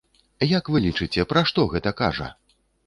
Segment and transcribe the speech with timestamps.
[0.57, 2.27] Як вы лічыце, пра што гэта кажа?